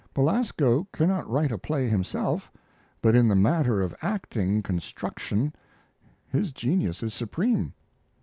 Belasco 0.15 0.87
cannot 0.91 1.29
write 1.29 1.51
a 1.51 1.59
play 1.59 1.87
himself, 1.87 2.49
but 3.03 3.13
in 3.15 3.27
the 3.27 3.35
matter 3.35 3.83
of 3.83 3.93
acting 4.01 4.63
construction 4.63 5.53
his 6.27 6.51
genius 6.51 7.03
is 7.03 7.13
supreme." 7.13 7.75